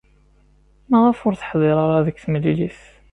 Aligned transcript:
Maɣef 0.89 1.19
ur 1.27 1.33
teḥdiṛ 1.35 1.77
ara 1.85 2.05
deg 2.07 2.15
temlilit? 2.21 2.81